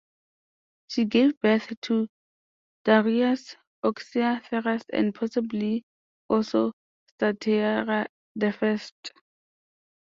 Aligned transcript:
She 0.87 1.05
gave 1.05 1.39
birth 1.41 1.79
to 1.81 2.07
Darius, 2.85 3.55
Oxyathres, 3.85 4.81
and 4.91 5.13
possibly 5.13 5.85
also 6.27 6.71
Stateira 7.19 8.07
the 8.35 8.51
First. 8.51 9.11